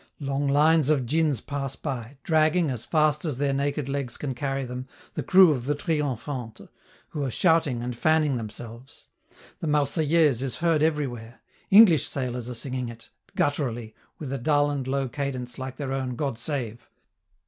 Long 0.19 0.47
lines 0.47 0.89
of 0.89 1.05
djins 1.05 1.41
pass 1.41 1.75
by, 1.75 2.17
dragging, 2.23 2.71
as 2.71 2.85
fast 2.87 3.23
as 3.23 3.37
their 3.37 3.53
naked 3.53 3.87
legs 3.87 4.17
can 4.17 4.33
carry 4.33 4.65
them, 4.65 4.87
the 5.13 5.21
crew 5.21 5.51
of 5.51 5.67
the 5.67 5.75
'Triomphante,' 5.75 6.69
who 7.09 7.23
are 7.23 7.29
shouting 7.29 7.83
and 7.83 7.95
fanning 7.95 8.35
themselves. 8.35 9.09
The 9.59 9.67
Marseillaise 9.67 10.41
is 10.41 10.55
heard 10.55 10.81
everywhere; 10.81 11.41
English 11.69 12.09
sailors 12.09 12.49
are 12.49 12.55
singing 12.55 12.89
it, 12.89 13.11
gutturally, 13.35 13.93
with 14.17 14.33
a 14.33 14.39
dull 14.39 14.71
and 14.71 14.83
slow 14.87 15.07
cadence 15.07 15.59
like 15.59 15.77
their 15.77 15.93
own 15.93 16.15
"God 16.15 16.39
Save." 16.39 16.89